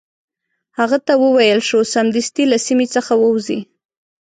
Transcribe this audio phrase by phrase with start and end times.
[0.77, 3.59] هغه ته وویل شو سمدستي له سیمي څخه ووزي.